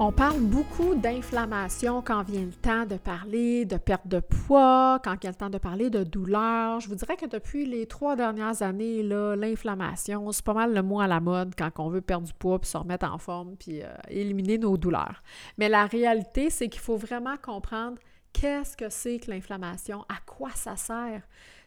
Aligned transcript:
On 0.00 0.10
parle 0.10 0.40
beaucoup 0.40 0.96
d'inflammation 0.96 2.02
quand 2.02 2.24
vient 2.24 2.44
le 2.46 2.52
temps 2.52 2.84
de 2.84 2.96
parler 2.96 3.64
de 3.64 3.76
perte 3.76 4.08
de 4.08 4.18
poids, 4.18 4.98
quand 5.04 5.20
vient 5.20 5.30
le 5.30 5.36
temps 5.36 5.50
de 5.50 5.58
parler 5.58 5.88
de 5.88 6.02
douleur. 6.02 6.80
Je 6.80 6.88
vous 6.88 6.96
dirais 6.96 7.16
que 7.16 7.26
depuis 7.26 7.64
les 7.64 7.86
trois 7.86 8.16
dernières 8.16 8.62
années, 8.62 9.04
l'inflammation, 9.04 10.32
c'est 10.32 10.44
pas 10.44 10.52
mal 10.52 10.74
le 10.74 10.82
mot 10.82 10.98
à 10.98 11.06
la 11.06 11.20
mode 11.20 11.54
quand 11.56 11.70
on 11.78 11.90
veut 11.90 12.00
perdre 12.00 12.26
du 12.26 12.32
poids 12.32 12.58
puis 12.58 12.68
se 12.68 12.76
remettre 12.76 13.06
en 13.06 13.18
forme 13.18 13.54
puis 13.56 13.82
euh, 13.82 13.94
éliminer 14.08 14.58
nos 14.58 14.76
douleurs. 14.76 15.22
Mais 15.58 15.68
la 15.68 15.86
réalité, 15.86 16.50
c'est 16.50 16.68
qu'il 16.68 16.82
faut 16.82 16.96
vraiment 16.96 17.36
comprendre 17.40 17.96
qu'est-ce 18.32 18.76
que 18.76 18.88
c'est 18.88 19.20
que 19.20 19.30
l'inflammation, 19.30 20.04
à 20.08 20.16
quoi 20.26 20.50
ça 20.56 20.74
sert. 20.74 21.22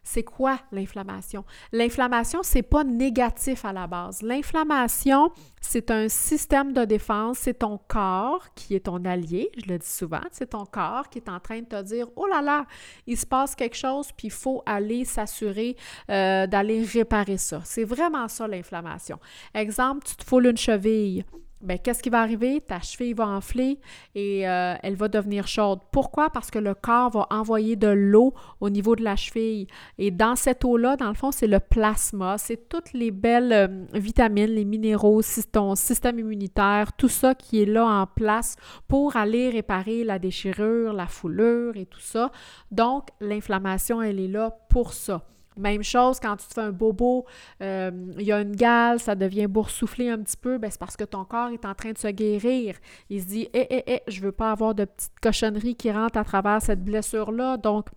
C'est 0.07 0.23
quoi 0.23 0.57
l'inflammation? 0.71 1.43
L'inflammation, 1.73 2.39
c'est 2.41 2.61
pas 2.61 2.85
négatif 2.85 3.65
à 3.65 3.73
la 3.73 3.87
base. 3.87 4.21
L'inflammation, 4.21 5.33
c'est 5.59 5.91
un 5.91 6.07
système 6.07 6.71
de 6.71 6.85
défense, 6.85 7.39
c'est 7.39 7.59
ton 7.59 7.77
corps 7.89 8.45
qui 8.55 8.75
est 8.75 8.85
ton 8.85 9.03
allié, 9.03 9.51
je 9.57 9.69
le 9.69 9.77
dis 9.77 9.85
souvent, 9.85 10.21
c'est 10.31 10.51
ton 10.51 10.65
corps 10.65 11.09
qui 11.09 11.17
est 11.17 11.27
en 11.27 11.41
train 11.41 11.59
de 11.59 11.65
te 11.65 11.81
dire 11.83 12.07
oh 12.15 12.25
là 12.25 12.41
là, 12.41 12.65
il 13.05 13.17
se 13.17 13.25
passe 13.25 13.53
quelque 13.53 13.75
chose, 13.75 14.07
puis 14.15 14.27
il 14.27 14.33
faut 14.33 14.63
aller 14.65 15.03
s'assurer 15.03 15.75
euh, 16.09 16.47
d'aller 16.47 16.85
réparer 16.85 17.37
ça. 17.37 17.59
C'est 17.65 17.83
vraiment 17.83 18.29
ça 18.29 18.47
l'inflammation. 18.47 19.19
Exemple, 19.53 20.07
tu 20.07 20.15
te 20.15 20.23
foules 20.23 20.47
une 20.47 20.57
cheville 20.57 21.25
Bien, 21.59 21.77
qu'est-ce 21.77 22.03
qui 22.03 22.11
va 22.11 22.21
arriver? 22.21 22.61
Ta 22.61 22.81
cheville 22.81 23.13
va 23.13 23.27
enfler 23.27 23.79
et 24.13 24.47
euh, 24.47 24.75
elle 24.83 24.95
va 24.95 25.07
devenir 25.07 25.47
chaude. 25.47 25.79
Pourquoi? 25.91 26.29
Parce 26.29 26.51
que 26.51 26.59
le 26.59 26.75
corps 26.75 27.09
va 27.09 27.25
envoyer 27.31 27.75
de 27.75 27.87
l'eau 27.87 28.35
au 28.61 28.69
niveau 28.69 28.95
de 28.95 29.03
la 29.03 29.15
cheville. 29.15 29.65
Et 29.97 30.11
dans 30.11 30.35
cette 30.35 30.63
eau-là, 30.63 30.97
dans 30.97 31.07
le 31.07 31.15
fond, 31.15 31.31
c'est 31.31 31.47
le 31.47 31.59
plasma. 31.59 32.37
C'est 32.37 32.69
toutes 32.69 32.93
les 32.93 33.09
belles 33.09 33.53
euh, 33.53 33.85
vitamines, 33.93 34.51
les 34.51 34.65
minéraux, 34.65 35.21
ton 35.51 35.73
système 35.73 36.19
immunitaire, 36.19 36.93
tout 36.93 37.09
ça 37.09 37.33
qui 37.33 37.63
est 37.63 37.65
là 37.65 37.87
en 37.87 38.05
place 38.05 38.55
pour 38.87 39.15
aller 39.15 39.49
réparer 39.49 40.03
la 40.03 40.19
déchirure, 40.19 40.93
la 40.93 41.07
foulure 41.07 41.75
et 41.75 41.87
tout 41.87 41.99
ça. 41.99 42.31
Donc, 42.69 43.07
l'inflammation, 43.19 43.99
elle 43.99 44.19
est 44.19 44.27
là 44.27 44.55
pour 44.69 44.93
ça. 44.93 45.23
Même 45.57 45.83
chose 45.83 46.19
quand 46.19 46.35
tu 46.37 46.47
te 46.47 46.53
fais 46.53 46.61
un 46.61 46.71
bobo, 46.71 47.25
euh, 47.61 47.91
il 48.17 48.25
y 48.25 48.31
a 48.31 48.41
une 48.41 48.55
gale, 48.55 48.99
ça 48.99 49.15
devient 49.15 49.47
boursouflé 49.47 50.09
un 50.09 50.19
petit 50.19 50.37
peu, 50.37 50.57
ben 50.57 50.69
c'est 50.69 50.79
parce 50.79 50.97
que 50.97 51.03
ton 51.03 51.25
corps 51.25 51.49
est 51.49 51.65
en 51.65 51.73
train 51.73 51.91
de 51.91 51.97
se 51.97 52.07
guérir. 52.07 52.75
Il 53.09 53.21
se 53.21 53.27
dit 53.27 53.49
Eh, 53.53 53.67
eh, 53.69 53.83
eh, 53.87 54.01
je 54.07 54.21
veux 54.21 54.31
pas 54.31 54.51
avoir 54.51 54.75
de 54.75 54.85
petites 54.85 55.19
cochonneries 55.21 55.75
qui 55.75 55.91
rentrent 55.91 56.17
à 56.17 56.23
travers 56.23 56.61
cette 56.61 56.83
blessure-là. 56.83 57.57
Donc, 57.57 57.87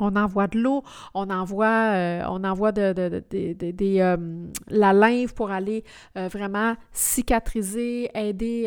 on 0.00 0.16
envoie 0.16 0.46
de 0.46 0.58
l'eau, 0.58 0.82
on 1.14 1.30
envoie, 1.30 1.66
euh, 1.66 2.72
de, 2.72 4.00
euh, 4.00 4.16
la 4.68 4.92
lymphe 4.92 5.34
pour 5.34 5.50
aller 5.50 5.84
vraiment 6.14 6.74
cicatriser, 6.92 8.10
aider, 8.14 8.66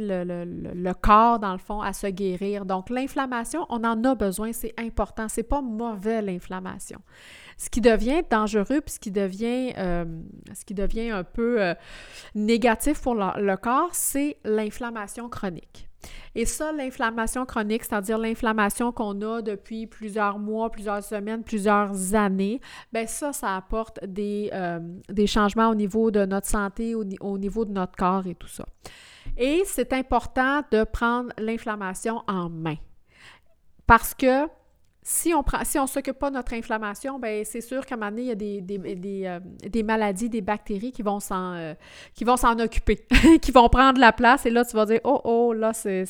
le, 0.00 0.92
corps, 0.94 1.38
dans 1.38 1.52
le 1.52 1.58
fond, 1.58 1.80
à 1.80 1.92
se 1.92 2.06
guérir. 2.06 2.64
Donc, 2.64 2.90
l'inflammation, 2.90 3.66
on 3.68 3.84
en 3.84 4.02
a 4.04 4.14
besoin, 4.14 4.52
c'est 4.52 4.74
important. 4.78 5.26
C'est 5.28 5.42
pas 5.42 5.62
mauvais, 5.62 6.22
l'inflammation. 6.22 7.00
Ce 7.58 7.70
qui 7.70 7.80
devient 7.80 8.22
dangereux, 8.30 8.82
puis 8.82 8.94
ce 8.94 9.00
qui 9.00 9.10
devient, 9.10 9.72
euh, 9.78 10.04
un 11.10 11.24
peu 11.24 11.62
euh, 11.62 11.74
négatif 12.34 13.00
pour 13.00 13.14
le, 13.14 13.56
corps, 13.56 13.90
c'est 13.92 14.36
l'inflammation 14.44 15.28
chronique. 15.28 15.88
Et 16.34 16.44
ça, 16.44 16.72
l'inflammation 16.72 17.46
chronique, 17.46 17.84
c'est-à-dire 17.84 18.18
l'inflammation 18.18 18.92
qu'on 18.92 19.20
a 19.22 19.42
depuis 19.42 19.86
plusieurs 19.86 20.38
mois, 20.38 20.70
plusieurs 20.70 21.02
semaines, 21.02 21.42
plusieurs 21.42 22.14
années, 22.14 22.60
bien 22.92 23.06
ça, 23.06 23.32
ça 23.32 23.56
apporte 23.56 24.04
des, 24.04 24.50
euh, 24.52 24.78
des 25.08 25.26
changements 25.26 25.68
au 25.68 25.74
niveau 25.74 26.10
de 26.10 26.24
notre 26.24 26.46
santé, 26.46 26.94
au 26.94 27.38
niveau 27.38 27.64
de 27.64 27.72
notre 27.72 27.96
corps 27.96 28.26
et 28.26 28.34
tout 28.34 28.48
ça. 28.48 28.66
Et 29.36 29.62
c'est 29.64 29.92
important 29.92 30.62
de 30.70 30.84
prendre 30.84 31.30
l'inflammation 31.38 32.22
en 32.26 32.48
main. 32.48 32.76
Parce 33.86 34.14
que 34.14 34.46
si 35.08 35.32
on 35.32 35.44
prend, 35.44 35.62
si 35.62 35.78
s'occupe 35.86 36.18
pas 36.18 36.30
de 36.30 36.34
notre 36.34 36.52
inflammation, 36.52 37.20
ben 37.20 37.44
c'est 37.44 37.60
sûr 37.60 37.86
qu'à 37.86 37.94
un 37.94 37.98
moment 37.98 38.10
donné, 38.10 38.22
il 38.22 38.28
y 38.28 38.32
a 38.32 38.34
des, 38.34 38.60
des, 38.60 39.24
euh, 39.24 39.82
maladies, 39.84 40.28
des 40.28 40.40
bactéries 40.40 40.90
qui 40.90 41.02
vont 41.02 41.20
s'en 41.20 41.54
euh, 41.54 41.74
occuper, 42.58 43.06
qui 43.40 43.52
vont 43.52 43.68
prendre 43.68 44.00
la 44.00 44.10
place. 44.10 44.46
Et 44.46 44.50
là, 44.50 44.64
tu 44.64 44.74
vas 44.74 44.84
dire 44.84 44.98
Oh, 45.04 45.20
oh, 45.22 45.52
là, 45.52 45.72
c'est, 45.72 46.06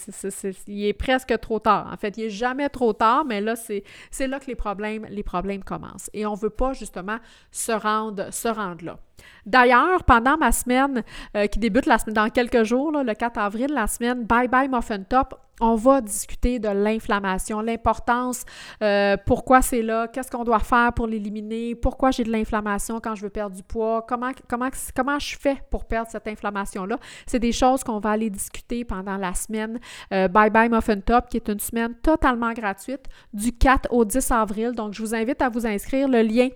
il 0.66 0.86
est 0.86 0.94
presque 0.94 1.38
trop 1.40 1.58
tard. 1.58 1.90
En 1.92 1.98
fait, 1.98 2.16
il 2.16 2.24
est 2.24 2.30
jamais 2.30 2.70
trop 2.70 2.94
tard, 2.94 3.26
mais 3.26 3.42
là, 3.42 3.54
c'est, 3.54 3.82
là 4.26 4.40
que 4.40 4.46
les 4.46 4.54
problèmes, 4.54 5.06
les 5.10 5.22
problèmes 5.22 5.62
commencent. 5.62 6.08
Et 6.14 6.24
on 6.24 6.32
ne 6.32 6.38
veut 6.38 6.48
pas 6.48 6.72
justement 6.72 7.18
se 7.50 7.72
rendre, 7.72 8.32
se 8.32 8.48
rendre 8.48 8.82
là. 8.82 8.98
D'ailleurs, 9.44 10.04
pendant 10.04 10.36
ma 10.36 10.52
semaine 10.52 11.02
euh, 11.36 11.46
qui 11.46 11.58
débute 11.58 11.88
dans 12.08 12.28
quelques 12.30 12.64
jours, 12.64 12.90
le 12.90 13.14
4 13.14 13.38
avril, 13.38 13.68
la 13.72 13.86
semaine 13.86 14.24
Bye 14.24 14.48
Bye 14.48 14.68
Muffin 14.68 15.02
Top, 15.02 15.34
on 15.60 15.74
va 15.74 16.00
discuter 16.00 16.58
de 16.58 16.68
l'inflammation, 16.68 17.60
l'importance, 17.60 18.44
euh, 18.82 19.16
pourquoi 19.24 19.62
c'est 19.62 19.82
là, 19.82 20.08
qu'est-ce 20.08 20.30
qu'on 20.30 20.44
doit 20.44 20.58
faire 20.58 20.92
pour 20.92 21.06
l'éliminer, 21.06 21.74
pourquoi 21.74 22.10
j'ai 22.10 22.24
de 22.24 22.30
l'inflammation 22.30 23.00
quand 23.00 23.14
je 23.14 23.22
veux 23.22 23.30
perdre 23.30 23.56
du 23.56 23.62
poids, 23.62 24.04
comment, 24.06 24.32
comment, 24.48 24.68
comment 24.94 25.18
je 25.18 25.36
fais 25.38 25.56
pour 25.70 25.86
perdre 25.86 26.10
cette 26.10 26.28
inflammation-là. 26.28 26.98
C'est 27.26 27.38
des 27.38 27.52
choses 27.52 27.84
qu'on 27.84 28.00
va 28.00 28.10
aller 28.10 28.30
discuter 28.30 28.84
pendant 28.84 29.16
la 29.16 29.32
semaine 29.34 29.78
euh, 30.12 30.28
Bye 30.28 30.50
Bye 30.50 30.68
Muffin 30.68 31.00
Top, 31.00 31.28
qui 31.28 31.38
est 31.38 31.48
une 31.48 31.60
semaine 31.60 31.94
totalement 32.02 32.52
gratuite 32.52 33.04
du 33.32 33.52
4 33.52 33.92
au 33.92 34.04
10 34.04 34.30
avril. 34.32 34.72
Donc, 34.72 34.92
je 34.92 35.02
vous 35.02 35.14
invite 35.14 35.40
à 35.40 35.48
vous 35.48 35.66
inscrire. 35.66 36.08
Le 36.08 36.22
lien 36.22 36.48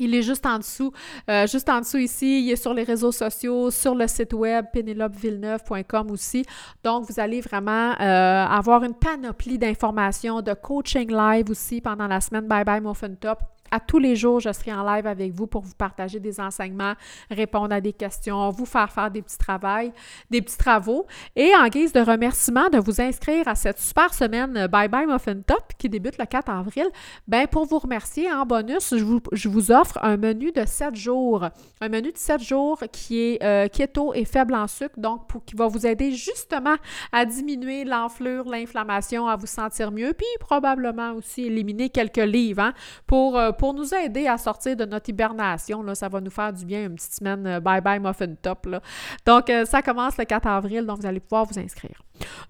il 0.00 0.14
est 0.14 0.22
juste 0.22 0.46
en 0.46 0.58
dessous, 0.58 0.92
euh, 1.28 1.46
juste 1.46 1.68
en 1.68 1.80
dessous 1.80 1.98
ici. 1.98 2.44
Il 2.44 2.50
est 2.50 2.56
sur 2.56 2.74
les 2.74 2.84
réseaux 2.84 3.12
sociaux, 3.12 3.70
sur 3.70 3.94
le 3.94 4.06
site 4.06 4.32
web 4.32 4.66
pénélopevilleneuve.com 4.72 6.10
aussi. 6.10 6.44
Donc, 6.84 7.08
vous 7.08 7.20
allez 7.20 7.40
vraiment 7.40 7.92
euh, 8.00 8.46
avoir 8.46 8.84
une 8.84 8.94
panoplie 8.94 9.58
d'informations, 9.58 10.42
de 10.42 10.54
coaching 10.54 11.10
live 11.10 11.50
aussi 11.50 11.80
pendant 11.80 12.06
la 12.06 12.20
semaine 12.20 12.46
Bye 12.46 12.64
Bye 12.64 12.80
Muffin 12.80 13.14
Top 13.14 13.57
à 13.70 13.80
tous 13.80 13.98
les 13.98 14.16
jours, 14.16 14.40
je 14.40 14.52
serai 14.52 14.72
en 14.72 14.84
live 14.84 15.06
avec 15.06 15.32
vous 15.32 15.46
pour 15.46 15.62
vous 15.62 15.74
partager 15.74 16.20
des 16.20 16.40
enseignements, 16.40 16.94
répondre 17.30 17.74
à 17.74 17.80
des 17.80 17.92
questions, 17.92 18.50
vous 18.50 18.66
faire 18.66 18.90
faire 18.90 19.10
des 19.10 19.22
petits 19.22 19.38
travaux, 19.38 19.92
des 20.30 20.42
petits 20.42 20.58
travaux. 20.58 21.06
Et 21.36 21.52
en 21.54 21.68
guise 21.68 21.92
de 21.92 22.00
remerciement 22.00 22.68
de 22.68 22.78
vous 22.78 23.00
inscrire 23.00 23.48
à 23.48 23.54
cette 23.54 23.78
super 23.78 24.12
semaine 24.14 24.66
Bye 24.66 24.88
Bye 24.88 25.06
Muffin 25.06 25.40
Top 25.46 25.72
qui 25.78 25.88
débute 25.88 26.18
le 26.18 26.26
4 26.26 26.50
avril, 26.50 26.86
ben 27.26 27.46
pour 27.46 27.66
vous 27.66 27.78
remercier, 27.78 28.30
en 28.32 28.44
bonus, 28.44 28.94
je 29.32 29.48
vous, 29.48 29.72
offre 29.72 29.98
un 30.02 30.16
menu 30.16 30.52
de 30.52 30.64
7 30.64 30.94
jours. 30.94 31.48
Un 31.80 31.88
menu 31.88 32.12
de 32.12 32.16
7 32.16 32.40
jours 32.42 32.82
qui 32.92 33.20
est 33.20 33.42
euh, 33.42 33.68
keto 33.68 34.14
et 34.14 34.24
faible 34.24 34.54
en 34.54 34.66
sucre, 34.66 34.98
donc 34.98 35.22
qui 35.44 35.54
va 35.54 35.66
vous 35.66 35.86
aider 35.86 36.12
justement 36.12 36.76
à 37.12 37.24
diminuer 37.24 37.84
l'enflure, 37.84 38.44
l'inflammation, 38.48 39.26
à 39.28 39.36
vous 39.36 39.46
sentir 39.46 39.90
mieux, 39.90 40.12
puis 40.12 40.26
probablement 40.40 41.12
aussi 41.12 41.44
éliminer 41.44 41.90
quelques 41.90 42.16
livres 42.16 42.62
hein, 42.62 42.72
pour 43.06 43.36
euh, 43.36 43.52
pour 43.58 43.74
nous 43.74 43.94
aider 43.94 44.26
à 44.26 44.38
sortir 44.38 44.76
de 44.76 44.84
notre 44.84 45.10
hibernation. 45.10 45.82
Là, 45.82 45.94
ça 45.94 46.08
va 46.08 46.20
nous 46.20 46.30
faire 46.30 46.52
du 46.52 46.64
bien 46.64 46.86
une 46.86 46.94
petite 46.94 47.14
semaine 47.14 47.46
euh, 47.46 47.60
bye 47.60 47.80
bye 47.80 48.00
muffin 48.00 48.34
top. 48.40 48.66
Là. 48.66 48.80
Donc, 49.26 49.50
euh, 49.50 49.64
ça 49.64 49.82
commence 49.82 50.16
le 50.16 50.24
4 50.24 50.46
avril, 50.46 50.86
donc 50.86 51.00
vous 51.00 51.06
allez 51.06 51.20
pouvoir 51.20 51.44
vous 51.44 51.58
inscrire. 51.58 52.02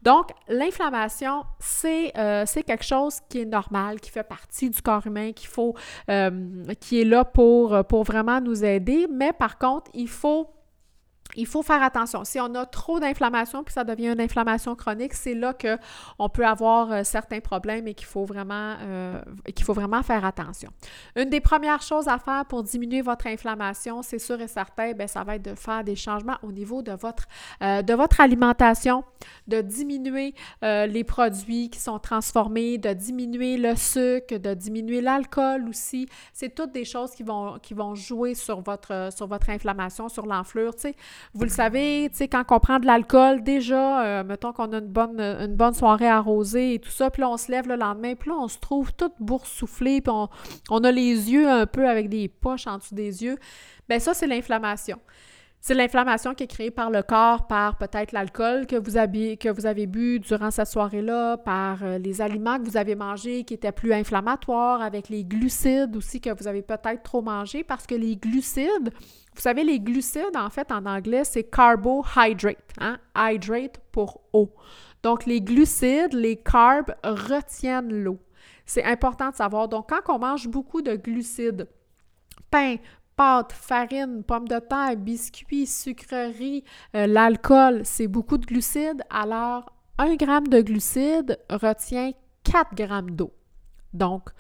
Donc, 0.02 0.30
l'inflammation, 0.48 1.44
c'est 1.58 2.12
euh, 2.16 2.44
quelque 2.66 2.84
chose 2.84 3.18
qui 3.28 3.40
est 3.40 3.44
normal, 3.44 4.00
qui 4.00 4.10
fait 4.10 4.22
partie 4.22 4.70
du 4.70 4.80
corps 4.80 5.06
humain, 5.06 5.32
qu'il 5.32 5.48
faut, 5.48 5.74
qui 6.80 7.00
est 7.00 7.04
là 7.04 7.24
pour, 7.24 7.84
pour 7.86 8.04
vraiment 8.04 8.40
nous 8.40 8.64
aider. 8.64 9.06
Mais 9.10 9.32
par 9.32 9.58
contre, 9.58 9.90
il 9.94 10.08
faut 10.08 10.48
il 11.36 11.46
faut 11.46 11.62
faire 11.62 11.82
attention. 11.82 12.24
Si 12.24 12.40
on 12.40 12.54
a 12.54 12.64
trop 12.66 13.00
d'inflammation 13.00 13.62
puis 13.62 13.72
ça 13.72 13.84
devient 13.84 14.08
une 14.08 14.20
inflammation 14.20 14.74
chronique, 14.74 15.14
c'est 15.14 15.34
là 15.34 15.52
qu'on 15.54 16.28
peut 16.28 16.46
avoir 16.46 16.90
euh, 16.90 17.02
certains 17.04 17.40
problèmes 17.40 17.86
et 17.86 17.94
qu'il 17.94 18.06
faut, 18.06 18.24
vraiment, 18.24 18.76
euh, 18.80 19.20
qu'il 19.54 19.64
faut 19.64 19.74
vraiment 19.74 20.02
faire 20.02 20.24
attention. 20.24 20.70
Une 21.16 21.28
des 21.28 21.40
premières 21.40 21.82
choses 21.82 22.08
à 22.08 22.18
faire 22.18 22.44
pour 22.46 22.62
diminuer 22.62 23.02
votre 23.02 23.26
inflammation, 23.26 24.02
c'est 24.02 24.18
sûr 24.18 24.40
et 24.40 24.48
certain, 24.48 24.92
bien, 24.92 25.06
ça 25.06 25.22
va 25.22 25.36
être 25.36 25.44
de 25.44 25.54
faire 25.54 25.84
des 25.84 25.96
changements 25.96 26.36
au 26.42 26.50
niveau 26.52 26.82
de 26.82 26.92
votre, 26.92 27.24
euh, 27.62 27.82
alimentation, 28.20 29.04
de 29.46 29.60
diminuer 29.60 30.34
les 30.62 31.04
produits 31.04 31.68
qui 31.68 31.78
sont 31.78 31.98
transformés, 31.98 32.78
de 32.78 32.92
diminuer 32.92 33.56
le 33.56 33.76
sucre, 33.76 34.38
de 34.38 34.54
diminuer 34.54 35.00
l'alcool 35.00 35.68
aussi. 35.68 36.08
C'est 36.32 36.54
toutes 36.54 36.72
des 36.72 36.84
choses 36.84 37.10
qui 37.12 37.22
vont, 37.22 37.58
qui 37.60 37.74
vont 37.74 37.94
jouer 37.94 38.34
sur 38.34 38.60
votre, 38.60 39.10
sur 39.14 39.26
votre 39.26 39.50
inflammation, 39.50 40.08
sur 40.08 40.26
l'enflure. 40.26 40.74
Tu 40.74 40.82
sais, 40.82 40.96
Vous 41.34 41.44
le 41.44 41.50
savez, 41.50 42.10
tu 42.16 42.24
quand 42.24 42.44
on 42.50 42.60
prend 42.60 42.78
de 42.78 42.86
l'alcool, 42.86 43.42
déjà, 43.42 44.04
euh, 44.04 44.24
mettons 44.24 44.52
qu'on 44.52 44.72
a 44.72 44.78
une 44.78 44.88
bonne, 44.88 45.20
une 45.20 45.54
bonne 45.54 45.74
soirée 45.74 46.08
arrosée 46.08 46.74
et 46.74 46.78
tout 46.78 46.90
ça, 46.90 47.10
puis 47.10 47.22
là, 47.22 47.30
on 47.30 47.36
se 47.36 47.50
lève 47.50 47.68
le 47.68 47.76
lendemain, 47.76 48.14
puis 48.14 48.30
là, 48.30 48.36
on 48.40 48.48
se 48.48 48.58
trouve 48.58 48.92
tout 48.92 49.12
boursouflé, 49.20 50.00
puis 50.00 50.12
on, 50.12 50.28
on 50.70 50.84
a 50.84 50.90
les 50.90 51.30
yeux 51.30 51.48
un 51.48 51.66
peu 51.66 51.88
avec 51.88 52.08
des 52.08 52.28
poches 52.28 52.66
en 52.66 52.78
dessous 52.78 52.94
des 52.94 53.24
yeux. 53.24 53.38
Bien, 53.88 53.98
ça, 53.98 54.14
c'est 54.14 54.26
l'inflammation. 54.26 54.98
C'est 55.60 55.74
l'inflammation 55.74 56.34
qui 56.34 56.44
est 56.44 56.48
créée 56.48 56.70
par 56.70 56.88
le 56.88 57.02
corps, 57.02 57.48
par 57.48 57.76
peut-être 57.78 58.12
l'alcool 58.12 58.66
que 58.66 58.76
vous 58.76 58.96
avez, 58.96 59.36
que 59.36 59.48
vous 59.48 59.66
avez 59.66 59.86
bu 59.86 60.20
durant 60.20 60.52
cette 60.52 60.68
soirée-là, 60.68 61.36
par 61.36 61.82
euh, 61.82 61.98
les 61.98 62.20
aliments 62.22 62.58
que 62.58 62.64
vous 62.64 62.76
avez 62.76 62.94
mangés 62.94 63.42
qui 63.42 63.54
étaient 63.54 63.72
plus 63.72 63.92
inflammatoires, 63.92 64.80
avec 64.80 65.08
les 65.08 65.24
glucides 65.24 65.96
aussi 65.96 66.20
que 66.20 66.30
vous 66.30 66.46
avez 66.46 66.62
peut-être 66.62 67.02
trop 67.02 67.22
mangé, 67.22 67.64
parce 67.64 67.86
que 67.86 67.96
les 67.96 68.16
glucides, 68.16 68.92
vous 69.38 69.42
savez, 69.42 69.62
les 69.62 69.78
glucides, 69.78 70.36
en 70.36 70.50
fait, 70.50 70.72
en 70.72 70.84
anglais, 70.84 71.22
c'est 71.22 71.44
carbohydrate, 71.44 72.72
hein? 72.80 72.98
Hydrate 73.16 73.78
pour 73.92 74.20
eau. 74.32 74.52
Donc, 75.04 75.26
les 75.26 75.40
glucides, 75.40 76.12
les 76.12 76.36
carbs 76.36 76.92
retiennent 77.04 77.92
l'eau. 77.92 78.18
C'est 78.66 78.82
important 78.82 79.30
de 79.30 79.36
savoir. 79.36 79.68
Donc, 79.68 79.90
quand 79.90 80.12
on 80.12 80.18
mange 80.18 80.48
beaucoup 80.48 80.82
de 80.82 80.96
glucides, 80.96 81.68
pain, 82.50 82.78
pâtes, 83.14 83.52
farine, 83.52 84.24
pommes 84.24 84.48
de 84.48 84.58
terre, 84.58 84.96
biscuits, 84.96 85.68
sucreries, 85.68 86.64
euh, 86.96 87.06
l'alcool, 87.06 87.82
c'est 87.84 88.08
beaucoup 88.08 88.38
de 88.38 88.46
glucides. 88.46 89.04
Alors, 89.08 89.72
un 89.98 90.16
gramme 90.16 90.48
de 90.48 90.60
glucides 90.62 91.38
retient 91.48 92.10
4 92.42 92.74
grammes 92.74 93.12
d'eau. 93.12 93.32
Donc, 93.92 94.30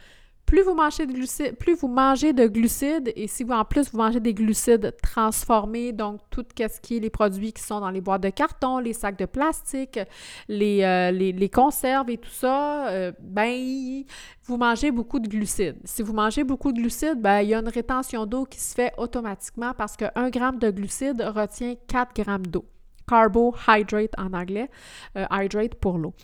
plus 0.48 0.62
vous 0.62 0.74
mangez 0.74 1.04
de 1.04 1.12
glucides, 1.12 1.56
plus 1.58 1.74
vous 1.74 1.88
mangez 1.88 2.32
de 2.32 2.46
glucides, 2.46 3.12
et 3.14 3.28
si 3.28 3.44
vous 3.44 3.52
en 3.52 3.66
plus 3.66 3.92
vous 3.92 3.98
mangez 3.98 4.18
des 4.18 4.32
glucides 4.32 4.96
transformés, 5.02 5.92
donc 5.92 6.22
tout 6.30 6.42
ce 6.56 6.80
qui 6.80 6.96
est 6.96 7.00
les 7.00 7.10
produits 7.10 7.52
qui 7.52 7.62
sont 7.62 7.80
dans 7.80 7.90
les 7.90 8.00
boîtes 8.00 8.22
de 8.22 8.30
carton, 8.30 8.78
les 8.78 8.94
sacs 8.94 9.18
de 9.18 9.26
plastique, 9.26 10.00
les, 10.48 10.82
euh, 10.84 11.10
les, 11.10 11.48
conserves 11.50 12.08
et 12.08 12.16
tout 12.16 12.30
ça, 12.30 12.88
euh, 12.88 13.12
ben 13.20 14.02
vous 14.44 14.56
mangez 14.56 14.90
beaucoup 14.90 15.20
de 15.20 15.28
glucides. 15.28 15.76
Si 15.84 16.02
vous 16.02 16.14
mangez 16.14 16.44
beaucoup 16.44 16.72
de 16.72 16.80
glucides, 16.80 17.20
ben 17.20 17.42
il 17.42 17.50
y 17.50 17.54
a 17.54 17.58
une 17.58 17.68
rétention 17.68 18.24
d'eau 18.24 18.46
qui 18.46 18.58
se 18.58 18.74
fait 18.74 18.94
automatiquement 18.96 19.74
parce 19.76 19.98
qu'un 19.98 20.30
gramme 20.30 20.58
de 20.58 20.70
glucides 20.70 21.20
retient 21.20 21.74
4 21.88 22.14
grammes 22.14 22.46
d'eau 22.46 22.64
carbohydrate 23.08 24.12
en 24.18 24.32
anglais, 24.32 24.70
euh, 25.16 25.24
hydrate 25.30 25.74
pour 25.74 25.98
l'eau. 25.98 26.14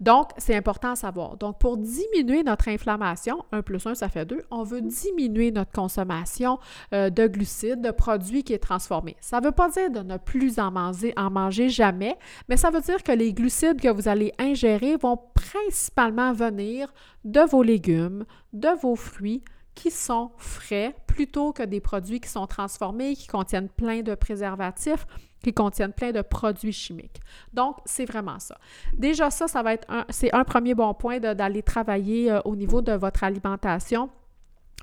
Donc, 0.00 0.30
c'est 0.38 0.54
important 0.54 0.92
à 0.92 0.96
savoir. 0.96 1.36
Donc, 1.36 1.58
pour 1.58 1.76
diminuer 1.76 2.42
notre 2.42 2.68
inflammation, 2.68 3.44
1 3.52 3.62
plus 3.62 3.86
1, 3.86 3.94
ça 3.94 4.08
fait 4.08 4.24
2, 4.24 4.42
on 4.50 4.62
veut 4.62 4.82
diminuer 4.82 5.50
notre 5.50 5.72
consommation 5.72 6.58
euh, 6.92 7.10
de 7.10 7.26
glucides, 7.26 7.80
de 7.80 7.90
produits 7.90 8.44
qui 8.44 8.52
est 8.52 8.58
transformé. 8.58 9.16
Ça 9.20 9.40
ne 9.40 9.46
veut 9.46 9.52
pas 9.52 9.68
dire 9.70 9.90
de 9.90 10.00
ne 10.00 10.16
plus 10.16 10.58
en 10.58 10.70
manger, 10.70 11.12
en 11.16 11.30
manger 11.30 11.68
jamais, 11.68 12.16
mais 12.48 12.56
ça 12.56 12.70
veut 12.70 12.80
dire 12.80 13.02
que 13.02 13.12
les 13.12 13.32
glucides 13.32 13.80
que 13.80 13.88
vous 13.88 14.08
allez 14.08 14.32
ingérer 14.38 14.96
vont 14.96 15.18
principalement 15.34 16.32
venir 16.32 16.92
de 17.24 17.40
vos 17.40 17.62
légumes, 17.62 18.24
de 18.52 18.68
vos 18.80 18.96
fruits, 18.96 19.42
qui 19.74 19.90
sont 19.90 20.30
frais 20.36 20.94
plutôt 21.06 21.52
que 21.52 21.62
des 21.62 21.80
produits 21.80 22.20
qui 22.20 22.28
sont 22.28 22.46
transformés, 22.46 23.14
qui 23.14 23.26
contiennent 23.26 23.68
plein 23.68 24.02
de 24.02 24.14
préservatifs, 24.14 25.06
qui 25.42 25.52
contiennent 25.52 25.92
plein 25.92 26.12
de 26.12 26.22
produits 26.22 26.72
chimiques. 26.72 27.20
Donc, 27.52 27.76
c'est 27.84 28.04
vraiment 28.04 28.38
ça. 28.38 28.58
Déjà, 28.96 29.30
ça, 29.30 29.46
ça 29.46 29.62
va 29.62 29.74
être 29.74 29.86
un, 29.90 30.04
c'est 30.08 30.34
un 30.34 30.44
premier 30.44 30.74
bon 30.74 30.94
point 30.94 31.18
d'aller 31.18 31.62
travailler 31.62 32.32
euh, 32.32 32.40
au 32.44 32.56
niveau 32.56 32.80
de 32.82 32.92
votre 32.92 33.22
alimentation 33.24 34.10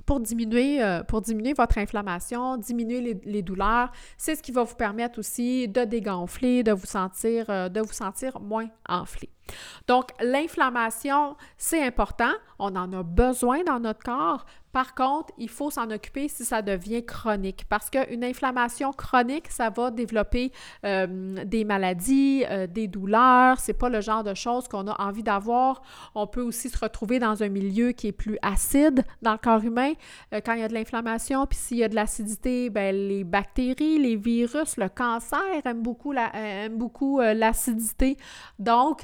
pour 0.05 0.19
diminuer, 0.19 0.83
euh, 0.83 1.03
pour 1.03 1.21
diminuer 1.21 1.53
votre 1.53 1.77
inflammation, 1.77 2.57
diminuer 2.57 3.19
les, 3.23 3.41
douleurs. 3.41 3.91
C'est 4.17 4.35
ce 4.35 4.41
qui 4.41 4.51
va 4.51 4.63
vous 4.63 4.75
permettre 4.75 5.19
aussi 5.19 5.67
de 5.67 5.83
dégonfler, 5.83 6.59
euh, 6.59 7.69
de 7.69 7.81
vous 7.81 7.93
sentir 7.93 8.39
moins 8.39 8.67
enflé. 8.87 9.29
Donc, 9.87 10.11
l'inflammation, 10.21 11.35
c'est 11.57 11.83
important. 11.83 12.31
On 12.59 12.75
en 12.75 12.91
a 12.93 13.03
besoin 13.03 13.63
dans 13.63 13.79
notre 13.79 14.03
corps. 14.03 14.45
Par 14.71 14.95
contre, 14.95 15.33
il 15.37 15.49
faut 15.49 15.69
s'en 15.69 15.89
occuper 15.91 16.27
si 16.27 16.45
ça 16.45 16.61
devient 16.61 17.05
chronique 17.05 17.65
parce 17.67 17.89
qu'une 17.89 18.23
inflammation 18.23 18.93
chronique, 18.93 19.49
ça 19.49 19.69
va 19.69 19.91
développer 19.91 20.51
euh, 20.85 21.43
des 21.45 21.65
maladies, 21.65 22.45
euh, 22.49 22.67
des 22.67 22.87
douleurs. 22.87 23.59
C'est 23.59 23.73
pas 23.73 23.89
le 23.89 24.01
genre 24.01 24.23
de 24.23 24.33
choses 24.33 24.67
qu'on 24.67 24.87
a 24.87 25.01
envie 25.01 25.23
d'avoir. 25.23 25.81
On 26.15 26.27
peut 26.27 26.41
aussi 26.41 26.69
se 26.69 26.77
retrouver 26.77 27.19
dans 27.19 27.43
un 27.43 27.49
milieu 27.49 27.91
qui 27.91 28.07
est 28.07 28.13
plus 28.13 28.37
acide 28.41 29.03
dans 29.21 29.33
le 29.33 29.37
corps 29.37 29.63
humain 29.63 29.93
euh, 30.33 30.41
quand 30.43 30.53
il 30.53 30.61
y 30.61 30.63
a 30.63 30.67
de 30.67 30.73
l'inflammation. 30.73 31.45
Puis 31.45 31.59
s'il 31.59 31.77
y 31.77 31.83
a 31.83 31.89
de 31.89 31.95
l'acidité, 31.95 32.69
ben, 32.69 32.95
les 32.95 33.23
bactéries, 33.23 33.99
les 33.99 34.15
virus, 34.15 34.77
le 34.77 34.89
cancer 34.89 35.39
aiment 35.65 35.81
beaucoup 35.81 36.13
l'acidité. 36.13 38.17
Donc, 38.59 39.01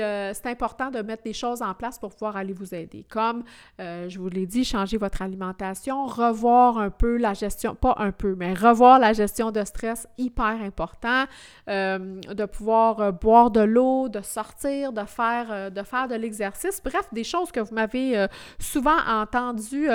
euh, 0.00 0.32
c'est 0.34 0.46
important 0.46 0.90
de 0.90 1.00
mettre 1.02 1.22
des 1.22 1.32
choses 1.32 1.62
en 1.62 1.74
place 1.74 1.98
pour 1.98 2.10
pouvoir 2.10 2.36
aller 2.36 2.52
vous 2.52 2.74
aider. 2.74 3.04
Comme 3.10 3.44
euh, 3.80 4.08
je 4.08 4.18
vous 4.18 4.28
l'ai 4.28 4.46
dit, 4.46 4.64
changer 4.64 4.96
votre 4.96 5.22
alimentation, 5.22 6.06
revoir 6.06 6.78
un 6.78 6.90
peu 6.90 7.16
la 7.16 7.34
gestion, 7.34 7.74
pas 7.74 7.94
un 7.98 8.12
peu, 8.12 8.34
mais 8.34 8.54
revoir 8.54 8.98
la 8.98 9.12
gestion 9.12 9.50
de 9.50 9.64
stress, 9.64 10.06
hyper 10.18 10.62
important. 10.62 11.24
Euh, 11.68 12.20
de 12.20 12.44
pouvoir 12.44 13.12
boire 13.12 13.50
de 13.50 13.60
l'eau, 13.60 14.08
de 14.08 14.20
sortir, 14.20 14.92
de 14.92 15.04
faire, 15.04 15.70
de, 15.70 15.82
faire 15.82 16.08
de 16.08 16.14
l'exercice. 16.14 16.80
Bref, 16.82 17.08
des 17.12 17.24
choses 17.24 17.52
que 17.52 17.60
vous 17.60 17.74
m'avez 17.74 18.26
souvent 18.58 18.96
entendu 19.06 19.88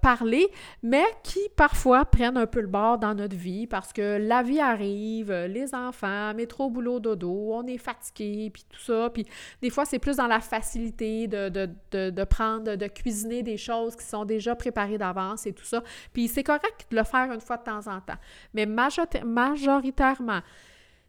parler, 0.00 0.48
mais 0.82 1.04
qui 1.22 1.40
parfois 1.56 2.04
prennent 2.04 2.36
un 2.36 2.46
peu 2.46 2.60
le 2.60 2.66
bord 2.66 2.98
dans 2.98 3.14
notre 3.14 3.36
vie 3.36 3.66
parce 3.66 3.92
que 3.92 4.18
la 4.18 4.42
vie 4.42 4.60
arrive, 4.60 5.32
les 5.32 5.74
enfants, 5.74 6.34
métro, 6.34 6.70
boulot, 6.70 7.00
dodo, 7.00 7.52
on 7.54 7.66
est 7.66 7.78
fatigué, 7.78 8.50
puis 8.52 8.64
tout 8.68 8.80
ça. 8.80 9.10
Puis 9.12 9.26
des 9.60 9.70
fois, 9.70 9.84
c'est 9.84 9.98
plus 9.98 10.16
dans 10.16 10.26
la 10.26 10.40
facilité 10.40 11.28
de, 11.28 11.48
de, 11.48 12.24
prendre, 12.24 12.74
de 12.74 12.86
cuisiner 12.86 13.42
des 13.42 13.56
choses 13.56 13.96
qui 13.96 14.04
sont 14.04 14.24
déjà 14.24 14.54
préparées 14.54 14.98
d'avance 14.98 15.46
et 15.46 15.52
tout 15.52 15.64
ça. 15.64 15.82
Puis 16.12 16.28
c'est 16.28 16.42
correct 16.42 16.86
de 16.90 16.96
le 16.96 17.04
faire 17.04 17.30
une 17.32 17.40
fois 17.40 17.56
de 17.56 17.64
temps 17.64 17.86
en 17.86 18.00
temps. 18.00 18.18
Mais 18.54 18.66
majoritairement, 18.66 20.40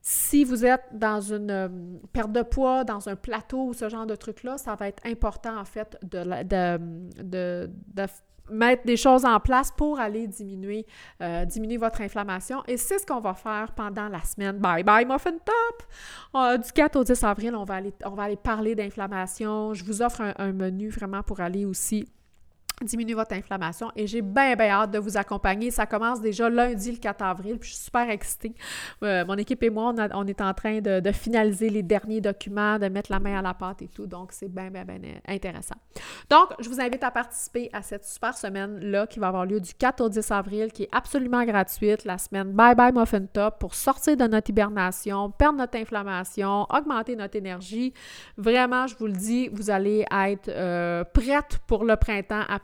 si 0.06 0.44
vous 0.44 0.66
êtes 0.66 0.84
dans 0.92 1.22
une 1.22 1.50
euh, 1.50 1.70
perte 2.12 2.34
de 2.34 2.42
poids, 2.42 2.84
dans 2.84 3.08
un 3.08 3.16
plateau 3.16 3.68
ou 3.68 3.74
ce 3.74 3.88
genre 3.88 4.06
de 4.06 4.16
truc-là, 4.16 4.58
ça 4.58 4.76
va 4.76 4.90
être 4.90 5.02
important 5.06 5.58
en 5.58 5.64
fait 5.64 5.98
de, 6.04 6.44
de, 7.24 7.70
de 7.94 8.08
mettre 8.50 8.86
des 8.86 8.98
choses 8.98 9.26
en 9.26 9.40
place 9.40 9.72
pour 9.72 10.00
aller 10.00 10.28
diminuer, 10.28 10.86
euh, 11.22 11.46
diminuer 11.46 11.78
votre 11.78 12.02
inflammation. 12.02 12.64
Et 12.68 12.78
c'est 12.78 13.00
ce 13.00 13.06
qu'on 13.06 13.20
va 13.20 13.34
faire 13.34 13.72
pendant 13.74 14.10
la 14.10 14.22
semaine. 14.22 14.58
Bye 14.58 14.84
bye 14.84 15.06
Muffin 15.06 15.32
Top! 15.32 15.84
Euh, 16.36 16.58
du 16.58 16.72
4 16.72 16.96
au 16.96 17.04
10 17.04 17.24
avril, 17.24 17.56
on 17.56 17.64
va 17.64 17.76
aller, 17.76 17.94
on 18.06 18.12
va 18.12 18.24
aller 18.24 18.36
parler 18.36 18.76
d'inflammation. 18.76 19.74
Je 19.74 19.84
vous 19.84 20.02
offre 20.02 20.34
un, 20.38 20.54
menu 20.54 20.90
vraiment 20.90 21.24
pour 21.24 21.40
aller 21.40 21.66
aussi 21.66 22.08
diminuer 22.84 23.14
votre 23.14 23.34
inflammation 23.34 23.92
et 23.96 24.08
j'ai 24.08 24.22
bien, 24.22 24.56
bien 24.56 24.70
hâte 24.70 24.92
de 24.92 25.00
vous 25.00 25.18
accompagner. 25.18 25.72
Ça 25.72 25.86
commence 25.86 26.22
déjà 26.22 26.50
lundi, 26.50 26.92
le 26.92 26.98
4 26.98 27.24
avril, 27.24 27.58
je 27.62 27.68
suis 27.68 27.78
super 27.78 28.10
excitée. 28.10 28.54
Euh, 29.04 29.26
mon 29.26 29.36
équipe 29.36 29.62
et 29.64 29.70
moi, 29.70 29.94
on, 30.14 30.28
est 30.28 30.42
en 30.42 30.54
train 30.54 30.80
de, 30.80 31.12
finaliser 31.12 31.70
les 31.70 31.84
derniers 31.84 32.22
documents, 32.22 32.80
de 32.80 32.88
mettre 32.88 33.12
la 33.12 33.20
main 33.20 33.40
à 33.40 33.42
la 33.42 33.54
pâte 33.54 33.82
et 33.82 33.88
tout, 33.88 34.08
donc 34.08 34.32
c'est 34.32 34.50
bien, 34.50 34.70
bien, 34.70 34.84
bien 34.84 35.00
intéressant. 35.28 35.76
Donc, 36.30 36.50
je 36.60 36.70
vous 36.70 36.80
invite 36.80 37.04
à 37.04 37.12
participer 37.12 37.70
à 37.74 37.82
cette 37.82 38.06
super 38.06 38.36
semaine-là 38.36 39.08
qui 39.08 39.20
va 39.20 39.28
avoir 39.28 39.46
lieu 39.46 39.60
du 39.60 39.74
4 39.74 40.02
au 40.02 40.10
10 40.10 40.32
avril, 40.32 40.72
qui 40.72 40.84
est 40.84 40.90
absolument 40.92 41.44
gratuite, 41.46 42.06
la 42.06 42.18
semaine 42.18 42.52
Bye 42.52 42.76
Bye 42.76 42.94
Muffin 42.94 43.26
Top, 43.26 43.60
pour 43.60 43.76
sortir 43.76 44.18
de 44.18 44.26
notre 44.26 44.50
hibernation, 44.50 45.32
perdre 45.32 45.60
notre 45.60 45.78
inflammation, 45.78 46.66
augmenter 46.70 47.16
notre 47.16 47.36
énergie. 47.36 47.94
Vraiment, 48.38 48.88
je 48.88 48.96
vous 48.96 49.08
le 49.08 49.14
dis, 49.14 49.50
vous 49.50 49.70
allez 49.70 50.06
être 50.12 50.50
euh, 50.50 51.04
prête 51.04 51.60
pour 51.68 51.86
le 51.86 51.96
printemps 51.96 52.44